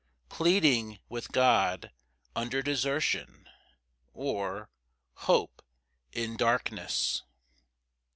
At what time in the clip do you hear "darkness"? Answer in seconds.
6.37-7.21